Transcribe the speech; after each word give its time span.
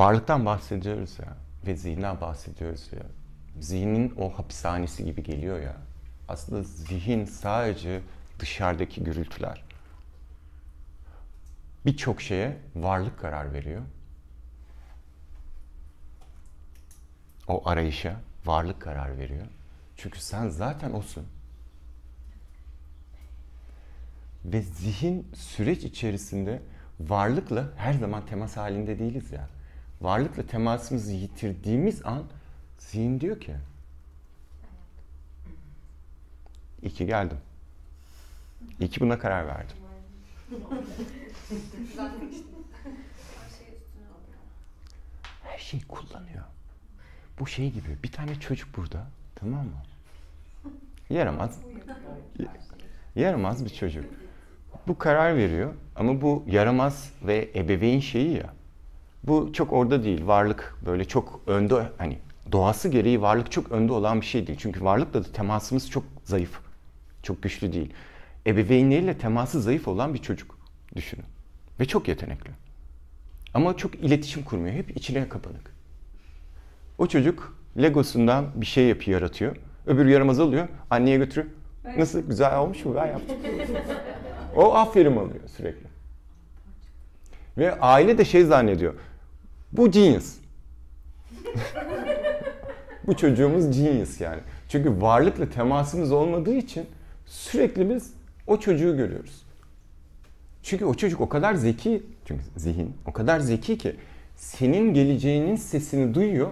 varlıktan 0.00 0.46
bahsediyoruz 0.46 1.18
ya 1.18 1.36
ve 1.66 1.76
zihinden 1.76 2.20
bahsediyoruz 2.20 2.92
ya. 2.92 3.02
Zihnin 3.60 4.14
o 4.18 4.38
hapishanesi 4.38 5.04
gibi 5.04 5.22
geliyor 5.22 5.60
ya. 5.60 5.76
Aslında 6.28 6.62
zihin 6.62 7.24
sadece 7.24 8.00
dışarıdaki 8.38 9.04
gürültüler. 9.04 9.62
Birçok 11.86 12.22
şeye 12.22 12.56
varlık 12.76 13.18
karar 13.18 13.52
veriyor. 13.52 13.82
O 17.48 17.68
arayışa 17.68 18.20
varlık 18.44 18.82
karar 18.82 19.18
veriyor. 19.18 19.46
Çünkü 19.96 20.20
sen 20.20 20.48
zaten 20.48 20.92
osun. 20.92 21.26
Ve 24.44 24.62
zihin 24.62 25.28
süreç 25.34 25.84
içerisinde 25.84 26.62
varlıkla 27.00 27.68
her 27.76 27.92
zaman 27.92 28.26
temas 28.26 28.56
halinde 28.56 28.98
değiliz 28.98 29.32
ya. 29.32 29.48
Varlıkla 30.00 30.46
temasımızı 30.46 31.12
yitirdiğimiz 31.12 32.06
an 32.06 32.24
zihin 32.78 33.20
diyor 33.20 33.40
ki 33.40 33.54
İyi 36.82 36.90
ki 36.90 37.06
geldim. 37.06 37.38
İyi 38.80 38.90
buna 39.00 39.18
karar 39.18 39.46
verdim. 39.46 39.76
Her 45.42 45.58
şeyi 45.58 45.82
kullanıyor. 45.82 46.44
Bu 47.40 47.46
şey 47.46 47.70
gibi 47.70 47.98
bir 48.02 48.12
tane 48.12 48.40
çocuk 48.40 48.76
burada 48.76 49.06
tamam 49.34 49.66
mı? 49.66 49.82
Yaramaz. 51.10 51.58
Yaramaz 53.16 53.64
bir 53.64 53.70
çocuk. 53.70 54.04
Bu 54.88 54.98
karar 54.98 55.36
veriyor 55.36 55.74
ama 55.96 56.20
bu 56.20 56.44
yaramaz 56.46 57.12
ve 57.22 57.50
ebeveyn 57.54 58.00
şeyi 58.00 58.36
ya. 58.36 58.54
Bu 59.24 59.52
çok 59.52 59.72
orada 59.72 60.04
değil. 60.04 60.26
Varlık 60.26 60.74
böyle 60.86 61.04
çok 61.04 61.40
önde 61.46 61.88
hani 61.98 62.18
doğası 62.52 62.88
gereği 62.88 63.22
varlık 63.22 63.52
çok 63.52 63.72
önde 63.72 63.92
olan 63.92 64.20
bir 64.20 64.26
şey 64.26 64.46
değil. 64.46 64.58
Çünkü 64.62 64.84
varlıkla 64.84 65.24
da 65.24 65.32
temasımız 65.32 65.90
çok 65.90 66.04
zayıf. 66.24 66.60
Çok 67.22 67.42
güçlü 67.42 67.72
değil. 67.72 67.92
Ebeveynleriyle 68.46 69.18
teması 69.18 69.60
zayıf 69.60 69.88
olan 69.88 70.14
bir 70.14 70.18
çocuk 70.18 70.58
düşünün. 70.96 71.24
Ve 71.80 71.84
çok 71.84 72.08
yetenekli. 72.08 72.50
Ama 73.54 73.76
çok 73.76 73.94
iletişim 73.94 74.44
kurmuyor. 74.44 74.74
Hep 74.74 74.96
içine 74.96 75.28
kapanık. 75.28 75.74
O 76.98 77.06
çocuk 77.06 77.60
Legosundan 77.78 78.46
bir 78.54 78.66
şey 78.66 78.84
yapıyor, 78.84 79.20
yaratıyor. 79.20 79.56
Öbür 79.86 80.06
yaramaz 80.06 80.40
alıyor, 80.40 80.68
anneye 80.90 81.16
götürüyor. 81.16 81.52
Nasıl 81.98 82.20
güzel 82.20 82.58
olmuş 82.58 82.84
mu? 82.84 82.94
Ben 82.94 83.06
yaptım. 83.06 83.36
o 84.56 84.74
aferin 84.74 85.16
alıyor 85.16 85.48
sürekli. 85.56 85.86
Ve 87.58 87.80
aile 87.80 88.18
de 88.18 88.24
şey 88.24 88.44
zannediyor. 88.44 88.94
Bu 89.72 89.90
genius. 89.90 90.36
bu 93.06 93.16
çocuğumuz 93.16 93.78
genius 93.78 94.20
yani. 94.20 94.40
Çünkü 94.68 95.00
varlıkla 95.00 95.50
temasımız 95.50 96.12
olmadığı 96.12 96.54
için 96.54 96.86
sürekli 97.26 97.90
biz 97.90 98.12
o 98.46 98.60
çocuğu 98.60 98.96
görüyoruz. 98.96 99.42
Çünkü 100.62 100.84
o 100.84 100.94
çocuk 100.94 101.20
o 101.20 101.28
kadar 101.28 101.54
zeki, 101.54 102.02
çünkü 102.24 102.42
zihin 102.56 102.96
o 103.06 103.12
kadar 103.12 103.40
zeki 103.40 103.78
ki 103.78 103.96
senin 104.36 104.94
geleceğinin 104.94 105.56
sesini 105.56 106.14
duyuyor. 106.14 106.50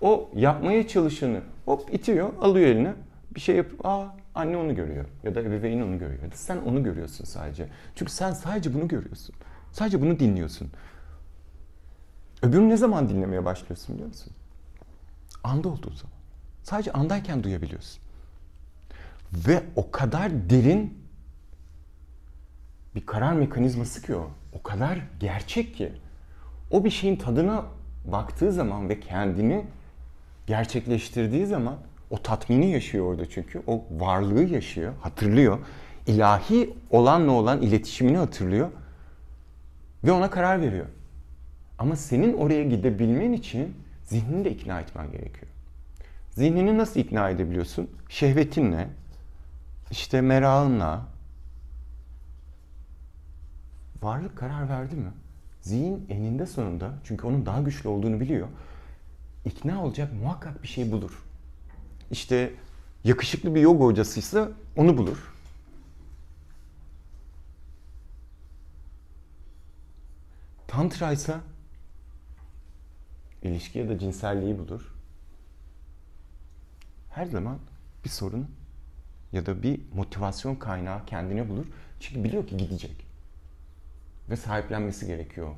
O 0.00 0.30
yapmaya 0.34 0.88
çalışanı 0.88 1.40
hop 1.64 1.94
itiyor, 1.94 2.32
alıyor 2.40 2.66
eline. 2.66 2.92
Bir 3.34 3.40
şey 3.40 3.56
yapıp 3.56 3.86
aa 3.86 4.04
anne 4.34 4.56
onu 4.56 4.74
görüyor 4.74 5.04
ya 5.24 5.34
da 5.34 5.40
ebeveyn 5.40 5.80
onu 5.80 5.98
görüyor. 5.98 6.22
Ya 6.22 6.32
da 6.32 6.36
sen 6.36 6.56
onu 6.56 6.82
görüyorsun 6.82 7.24
sadece. 7.24 7.66
Çünkü 7.94 8.12
sen 8.12 8.32
sadece 8.32 8.74
bunu 8.74 8.88
görüyorsun. 8.88 9.34
Sadece 9.72 10.00
bunu 10.00 10.18
dinliyorsun. 10.18 10.68
Öbürünü 12.42 12.68
ne 12.68 12.76
zaman 12.76 13.08
dinlemeye 13.08 13.44
başlıyorsun 13.44 13.94
biliyor 13.94 14.08
musun? 14.08 14.32
Anda 15.44 15.68
olduğu 15.68 15.94
zaman. 15.94 16.16
Sadece 16.62 16.92
andayken 16.92 17.44
duyabiliyorsun. 17.44 18.02
Ve 19.32 19.62
o 19.76 19.90
kadar 19.90 20.50
derin 20.50 20.98
bir 22.94 23.06
karar 23.06 23.32
mekanizması 23.32 24.02
ki 24.02 24.14
o. 24.14 24.30
O 24.52 24.62
kadar 24.62 24.98
gerçek 25.20 25.76
ki. 25.76 25.92
O 26.70 26.84
bir 26.84 26.90
şeyin 26.90 27.16
tadına 27.16 27.64
baktığı 28.04 28.52
zaman 28.52 28.88
ve 28.88 29.00
kendini 29.00 29.66
gerçekleştirdiği 30.46 31.46
zaman 31.46 31.76
o 32.10 32.22
tatmini 32.22 32.70
yaşıyor 32.70 33.04
orada 33.04 33.30
çünkü. 33.30 33.62
O 33.66 33.84
varlığı 33.90 34.44
yaşıyor, 34.44 34.92
hatırlıyor. 35.00 35.58
İlahi 36.06 36.74
olanla 36.90 37.32
olan 37.32 37.62
iletişimini 37.62 38.16
hatırlıyor. 38.16 38.68
Ve 40.04 40.12
ona 40.12 40.30
karar 40.30 40.62
veriyor. 40.62 40.86
Ama 41.78 41.96
senin 41.96 42.34
oraya 42.34 42.64
gidebilmen 42.64 43.32
için 43.32 43.76
zihnini 44.04 44.44
de 44.44 44.50
ikna 44.50 44.80
etmen 44.80 45.10
gerekiyor. 45.10 45.52
Zihnini 46.30 46.78
nasıl 46.78 47.00
ikna 47.00 47.30
edebiliyorsun? 47.30 47.90
Şehvetinle, 48.08 48.88
işte 49.90 50.20
merakınla. 50.20 51.06
Varlık 54.02 54.36
karar 54.36 54.68
verdi 54.68 54.96
mi? 54.96 55.10
Zihin 55.60 56.06
eninde 56.08 56.46
sonunda, 56.46 56.94
çünkü 57.04 57.26
onun 57.26 57.46
daha 57.46 57.60
güçlü 57.60 57.88
olduğunu 57.88 58.20
biliyor, 58.20 58.48
ikna 59.44 59.84
olacak 59.84 60.12
muhakkak 60.22 60.62
bir 60.62 60.68
şey 60.68 60.92
bulur. 60.92 61.22
İşte 62.10 62.52
yakışıklı 63.04 63.54
bir 63.54 63.60
yoga 63.60 63.84
hocasıysa 63.84 64.48
onu 64.76 64.96
bulur. 64.96 65.34
Tantra 70.68 71.12
ise 71.12 71.34
ilişki 73.42 73.78
ya 73.78 73.88
da 73.88 73.98
cinselliği 73.98 74.58
bulur. 74.58 74.94
Her 77.10 77.26
zaman 77.26 77.58
bir 78.04 78.08
sorun 78.08 78.50
ya 79.32 79.46
da 79.46 79.62
bir 79.62 79.80
motivasyon 79.94 80.54
kaynağı 80.54 81.06
kendine 81.06 81.48
bulur. 81.48 81.66
Çünkü 82.00 82.24
biliyor 82.24 82.46
ki 82.46 82.56
gidecek. 82.56 83.06
Ve 84.30 84.36
sahiplenmesi 84.36 85.06
gerekiyor 85.06 85.54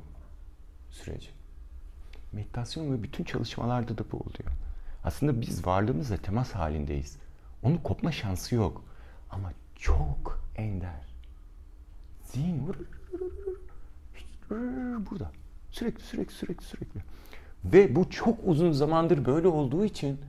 süreci. 0.91 1.29
Meditasyon 2.31 2.93
ve 2.93 3.03
bütün 3.03 3.23
çalışmalarda 3.23 3.97
da 3.97 4.03
bu 4.11 4.17
oluyor. 4.17 4.51
Aslında 5.03 5.41
biz 5.41 5.65
varlığımızla 5.65 6.17
temas 6.17 6.51
halindeyiz. 6.51 7.17
Onun 7.63 7.77
kopma 7.77 8.11
şansı 8.11 8.55
yok. 8.55 8.83
Ama 9.29 9.53
çok 9.75 10.41
ender. 10.55 11.13
Zihin 12.23 12.67
burada. 15.09 15.31
Sürekli 15.71 16.03
sürekli 16.03 16.33
sürekli 16.33 16.65
sürekli. 16.65 17.01
Ve 17.65 17.95
bu 17.95 18.09
çok 18.09 18.39
uzun 18.45 18.71
zamandır 18.71 19.25
böyle 19.25 19.47
olduğu 19.47 19.85
için 19.85 20.21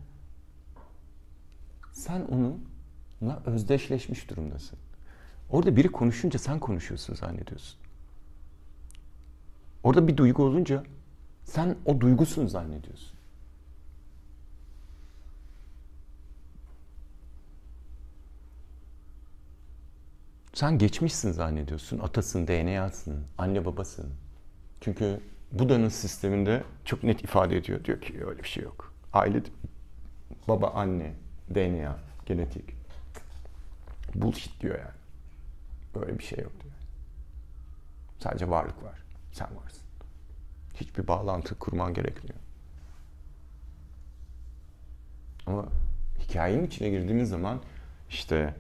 sen 1.93 2.23
onunla 2.23 3.43
özdeşleşmiş 3.47 4.31
durumdasın. 4.31 4.79
Orada 5.51 5.77
biri 5.77 5.89
konuşunca 5.89 6.39
sen 6.39 6.59
konuşuyorsun 6.59 7.15
zannediyorsun. 7.15 7.81
Orada 9.83 10.09
bir 10.09 10.17
duygu 10.17 10.43
olunca 10.43 10.85
sen 11.45 11.77
o 11.85 12.01
duygusun 12.01 12.47
zannediyorsun. 12.47 13.13
Sen 20.55 20.79
geçmişsin 20.79 21.33
zannediyorsun. 21.33 21.99
Atasın, 21.99 22.47
DNA'sın, 22.47 23.25
anne 23.39 23.65
babasın. 23.65 24.11
Çünkü 24.81 25.21
Buda'nın 25.53 25.89
sisteminde 25.89 26.65
çok 26.85 27.03
net 27.03 27.25
ifade 27.25 27.57
ediyor. 27.57 27.85
Diyor 27.85 28.01
ki 28.01 28.25
öyle 28.27 28.43
bir 28.43 28.49
şey 28.49 28.63
yok. 28.65 28.93
Aile, 29.13 29.43
baba, 30.49 30.71
anne, 30.71 31.13
DNA, 31.55 31.99
genetik. 32.27 32.75
Bullshit 34.15 34.61
diyor 34.61 34.79
yani. 34.79 34.95
Böyle 35.95 36.19
bir 36.19 36.25
şey 36.25 36.39
yok 36.39 36.53
diyor. 36.63 36.75
Sadece 38.19 38.51
varlık 38.51 38.83
var. 38.85 39.03
Sen 39.33 39.49
varsın. 39.57 39.83
Hiçbir 40.75 41.09
bağlantı 41.09 41.59
kurman 41.59 41.95
gerekmiyor. 41.95 42.39
Ama 45.47 45.67
hikayenin 46.21 46.67
içine 46.67 46.91
girdiğimiz 46.91 47.29
zaman 47.29 47.61
işte 48.11 48.55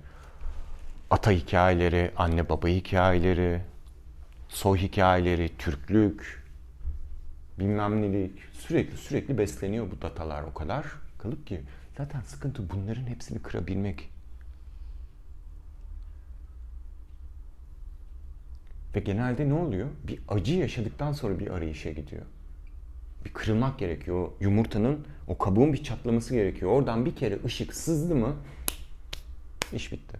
ata 1.10 1.30
hikayeleri, 1.30 2.12
anne 2.16 2.48
baba 2.48 2.68
hikayeleri, 2.68 3.62
soy 4.48 4.78
hikayeleri, 4.78 5.56
Türklük, 5.58 6.41
bilmem 7.58 8.02
nelik 8.02 8.32
sürekli 8.52 8.96
sürekli 8.96 9.38
besleniyor 9.38 9.90
bu 9.90 10.02
datalar 10.02 10.42
o 10.42 10.54
kadar 10.54 10.86
kalıp 11.18 11.46
ki 11.46 11.60
zaten 11.96 12.20
sıkıntı 12.20 12.70
bunların 12.70 13.06
hepsini 13.06 13.38
kırabilmek. 13.38 14.08
Ve 18.94 19.00
genelde 19.00 19.48
ne 19.48 19.54
oluyor? 19.54 19.88
Bir 20.08 20.20
acı 20.28 20.54
yaşadıktan 20.54 21.12
sonra 21.12 21.38
bir 21.38 21.50
arayışa 21.50 21.90
gidiyor. 21.90 22.22
Bir 23.24 23.32
kırılmak 23.32 23.78
gerekiyor. 23.78 24.28
Yumurtanın, 24.40 25.06
o 25.28 25.38
kabuğun 25.38 25.72
bir 25.72 25.84
çatlaması 25.84 26.34
gerekiyor. 26.34 26.70
Oradan 26.70 27.06
bir 27.06 27.16
kere 27.16 27.38
ışık 27.44 27.74
sızdı 27.74 28.14
mı 28.14 28.36
iş 29.72 29.92
bitti. 29.92 30.18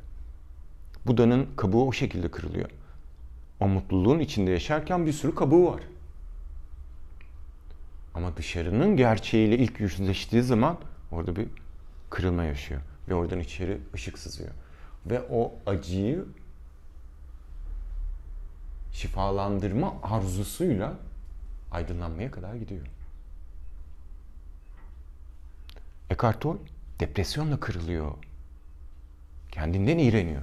Buda'nın 1.06 1.48
kabuğu 1.56 1.88
o 1.88 1.92
şekilde 1.92 2.30
kırılıyor. 2.30 2.70
O 3.60 3.68
mutluluğun 3.68 4.18
içinde 4.18 4.50
yaşarken 4.50 5.06
bir 5.06 5.12
sürü 5.12 5.34
kabuğu 5.34 5.72
var. 5.72 5.82
Ama 8.14 8.36
dışarının 8.36 8.96
gerçeğiyle 8.96 9.58
ilk 9.58 9.80
yüzleştiği 9.80 10.42
zaman 10.42 10.78
orada 11.10 11.36
bir 11.36 11.48
kırılma 12.10 12.44
yaşıyor. 12.44 12.80
Ve 13.08 13.14
oradan 13.14 13.40
içeri 13.40 13.78
ışık 13.94 14.18
sızıyor. 14.18 14.50
Ve 15.06 15.22
o 15.30 15.54
acıyı 15.66 16.24
şifalandırma 18.92 19.94
arzusuyla 20.02 20.94
aydınlanmaya 21.72 22.30
kadar 22.30 22.54
gidiyor. 22.54 22.86
Eckhart 26.10 26.40
Tolle 26.40 26.58
depresyonla 27.00 27.60
kırılıyor. 27.60 28.12
Kendinden 29.50 29.98
iğreniyor. 29.98 30.42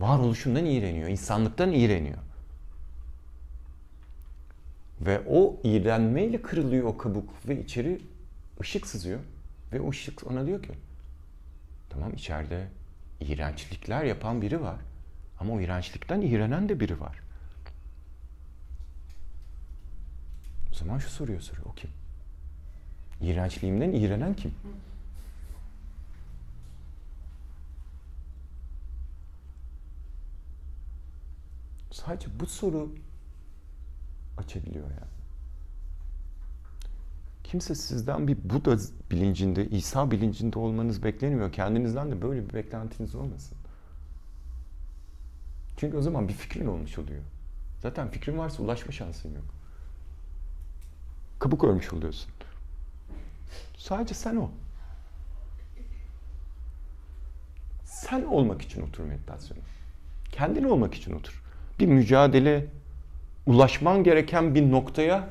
Varoluşundan 0.00 0.64
iğreniyor, 0.64 1.08
insanlıktan 1.08 1.72
iğreniyor. 1.72 2.18
Ve 5.00 5.20
o 5.28 5.60
iğrenmeyle 5.64 6.42
kırılıyor 6.42 6.84
o 6.84 6.98
kabuk 6.98 7.48
ve 7.48 7.64
içeri 7.64 8.00
ışık 8.60 8.86
sızıyor. 8.86 9.20
Ve 9.72 9.80
o 9.80 9.90
ışık 9.90 10.26
ona 10.26 10.46
diyor 10.46 10.62
ki 10.62 10.72
tamam 11.90 12.12
içeride 12.14 12.68
iğrençlikler 13.20 14.04
yapan 14.04 14.42
biri 14.42 14.60
var. 14.60 14.80
Ama 15.38 15.54
o 15.54 15.60
iğrençlikten 15.60 16.20
iğrenen 16.20 16.68
de 16.68 16.80
biri 16.80 17.00
var. 17.00 17.20
O 20.72 20.74
zaman 20.74 20.98
şu 20.98 21.10
soruyor 21.10 21.40
soruyor. 21.40 21.66
O 21.66 21.74
kim? 21.74 21.90
İğrençliğimden 23.20 23.92
iğrenen 23.92 24.34
kim? 24.34 24.54
Sadece 31.90 32.40
bu 32.40 32.46
soru 32.46 32.94
açabiliyor 34.40 34.90
yani. 34.90 35.10
Kimse 37.44 37.74
sizden 37.74 38.28
bir 38.28 38.36
Buda 38.44 38.76
bilincinde, 39.10 39.66
İsa 39.68 40.10
bilincinde 40.10 40.58
olmanız 40.58 41.02
beklenmiyor. 41.02 41.52
Kendinizden 41.52 42.10
de 42.10 42.22
böyle 42.22 42.48
bir 42.48 42.54
beklentiniz 42.54 43.14
olmasın. 43.14 43.58
Çünkü 45.76 45.96
o 45.96 46.02
zaman 46.02 46.28
bir 46.28 46.32
fikrin 46.32 46.66
olmuş 46.66 46.98
oluyor. 46.98 47.22
Zaten 47.82 48.10
fikrin 48.10 48.38
varsa 48.38 48.62
ulaşma 48.62 48.92
şansın 48.92 49.34
yok. 49.34 49.44
Kabuk 51.38 51.64
ölmüş 51.64 51.92
oluyorsun. 51.92 52.30
Sadece 53.76 54.14
sen 54.14 54.36
ol. 54.36 54.48
Sen 57.84 58.24
olmak 58.24 58.62
için 58.62 58.82
otur 58.82 59.04
meditasyona. 59.04 59.60
Kendin 60.32 60.64
olmak 60.64 60.94
için 60.94 61.12
otur. 61.12 61.42
Bir 61.78 61.86
mücadele, 61.86 62.66
ulaşman 63.46 64.04
gereken 64.04 64.54
bir 64.54 64.70
noktaya 64.70 65.28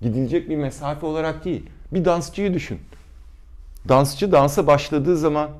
gidilecek 0.00 0.48
bir 0.48 0.56
mesafe 0.56 1.06
olarak 1.06 1.44
değil. 1.44 1.70
Bir 1.92 2.04
dansçıyı 2.04 2.54
düşün. 2.54 2.80
Dansçı 3.88 4.32
dansa 4.32 4.66
başladığı 4.66 5.16
zaman 5.16 5.50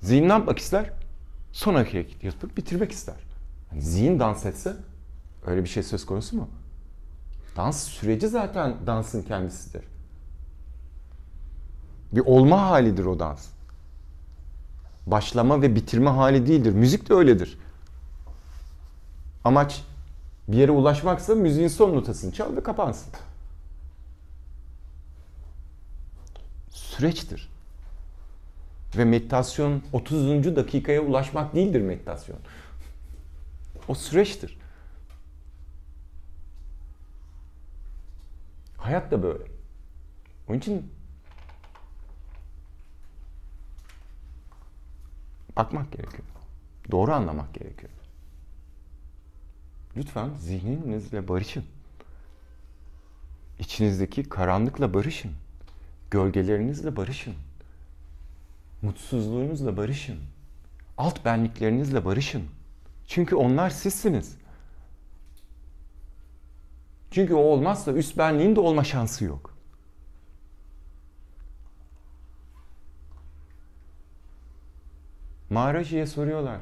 zihin 0.00 0.28
ne 0.28 0.32
yapmak 0.32 0.58
ister? 0.58 0.90
Son 1.52 1.74
hareket 1.74 2.24
yapıp 2.24 2.56
bitirmek 2.56 2.92
ister. 2.92 3.14
Yani 3.72 3.82
zihin 3.82 4.18
dans 4.18 4.46
etse 4.46 4.76
öyle 5.46 5.64
bir 5.64 5.68
şey 5.68 5.82
söz 5.82 6.06
konusu 6.06 6.36
mu? 6.36 6.48
Dans 7.56 7.82
süreci 7.82 8.28
zaten 8.28 8.74
dansın 8.86 9.22
kendisidir. 9.22 9.82
Bir 12.12 12.20
olma 12.20 12.62
halidir 12.62 13.04
o 13.04 13.18
dans. 13.18 13.46
Başlama 15.06 15.62
ve 15.62 15.74
bitirme 15.74 16.10
hali 16.10 16.46
değildir. 16.46 16.72
Müzik 16.72 17.08
de 17.08 17.14
öyledir. 17.14 17.58
Amaç 19.44 19.84
bir 20.48 20.56
yere 20.56 20.70
ulaşmaksa 20.70 21.34
müziğin 21.34 21.68
son 21.68 21.96
notasını 21.96 22.32
çal 22.32 22.56
ve 22.56 22.62
kapansın. 22.62 23.12
Süreçtir. 26.70 27.48
Ve 28.96 29.04
meditasyon 29.04 29.82
30. 29.92 30.56
dakikaya 30.56 31.00
ulaşmak 31.00 31.54
değildir 31.54 31.80
meditasyon. 31.80 32.38
O 33.88 33.94
süreçtir. 33.94 34.58
Hayat 38.76 39.10
da 39.10 39.22
böyle. 39.22 39.44
Onun 40.48 40.58
için 40.58 40.92
bakmak 45.56 45.92
gerekiyor. 45.92 46.22
Doğru 46.90 47.12
anlamak 47.12 47.54
gerekiyor. 47.54 47.92
Lütfen 49.96 50.30
zihninizle 50.38 51.28
barışın. 51.28 51.64
İçinizdeki 53.58 54.24
karanlıkla 54.24 54.94
barışın. 54.94 55.32
Gölgelerinizle 56.10 56.96
barışın. 56.96 57.34
Mutsuzluğunuzla 58.82 59.76
barışın. 59.76 60.18
Alt 60.98 61.24
benliklerinizle 61.24 62.04
barışın. 62.04 62.44
Çünkü 63.06 63.36
onlar 63.36 63.70
sizsiniz. 63.70 64.36
Çünkü 67.10 67.34
o 67.34 67.38
olmazsa 67.38 67.92
üst 67.92 68.18
benliğin 68.18 68.56
de 68.56 68.60
olma 68.60 68.84
şansı 68.84 69.24
yok. 69.24 69.54
Maharaji'ye 75.50 76.06
soruyorlar. 76.06 76.60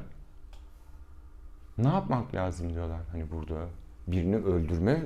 Ne 1.77 1.87
yapmak 1.87 2.35
lazım 2.35 2.73
diyorlar 2.73 2.99
hani 3.11 3.23
burada. 3.31 3.65
Birini 4.07 4.35
öldürme 4.35 5.01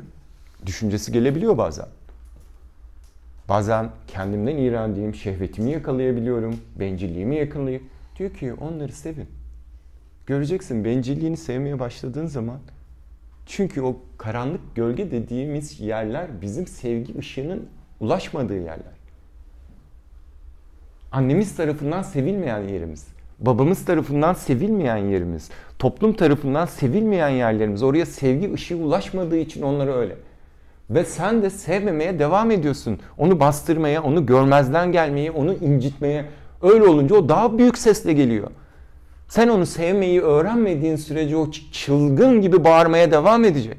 düşüncesi 0.65 1.11
gelebiliyor 1.11 1.57
bazen. 1.57 1.87
Bazen 3.49 3.91
kendimden 4.07 4.57
iğrendiğim 4.57 5.15
şehvetimi 5.15 5.71
yakalayabiliyorum, 5.71 6.59
bencilliğimi 6.79 7.35
yakalayıp 7.35 7.83
diyor 8.17 8.33
ki 8.33 8.53
onları 8.53 8.91
sevin. 8.91 9.27
Göreceksin 10.25 10.85
bencilliğini 10.85 11.37
sevmeye 11.37 11.79
başladığın 11.79 12.25
zaman 12.25 12.59
çünkü 13.45 13.81
o 13.81 13.97
karanlık 14.17 14.75
gölge 14.75 15.11
dediğimiz 15.11 15.79
yerler 15.79 16.41
bizim 16.41 16.67
sevgi 16.67 17.17
ışığının 17.17 17.69
ulaşmadığı 17.99 18.57
yerler. 18.57 18.99
Annemiz 21.11 21.55
tarafından 21.55 22.01
sevilmeyen 22.01 22.67
yerimiz. 22.67 23.07
Babamız 23.39 23.85
tarafından 23.85 24.33
sevilmeyen 24.33 24.97
yerimiz. 24.97 25.49
Toplum 25.79 26.13
tarafından 26.13 26.65
sevilmeyen 26.65 27.29
yerlerimiz. 27.29 27.83
Oraya 27.83 28.05
sevgi 28.05 28.53
ışığı 28.53 28.77
ulaşmadığı 28.77 29.37
için 29.37 29.61
onları 29.61 29.93
öyle. 29.95 30.15
Ve 30.89 31.05
sen 31.05 31.41
de 31.41 31.49
sevmemeye 31.49 32.19
devam 32.19 32.51
ediyorsun. 32.51 32.99
Onu 33.17 33.39
bastırmaya, 33.39 34.03
onu 34.03 34.25
görmezden 34.25 34.91
gelmeye, 34.91 35.31
onu 35.31 35.53
incitmeye. 35.53 36.25
Öyle 36.61 36.83
olunca 36.83 37.15
o 37.15 37.29
daha 37.29 37.57
büyük 37.57 37.77
sesle 37.77 38.13
geliyor. 38.13 38.47
Sen 39.27 39.47
onu 39.47 39.65
sevmeyi 39.65 40.21
öğrenmediğin 40.21 40.95
sürece 40.95 41.37
o 41.37 41.51
çılgın 41.71 42.41
gibi 42.41 42.63
bağırmaya 42.63 43.11
devam 43.11 43.45
edecek. 43.45 43.77